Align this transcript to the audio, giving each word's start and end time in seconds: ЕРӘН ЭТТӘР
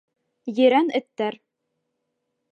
ЕРӘН 0.63 0.87
ЭТТӘР 0.99 1.33